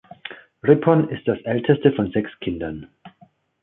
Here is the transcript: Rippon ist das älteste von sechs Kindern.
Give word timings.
Rippon 0.63 1.09
ist 1.09 1.27
das 1.27 1.37
älteste 1.43 1.91
von 1.93 2.09
sechs 2.11 2.31
Kindern. 2.39 2.87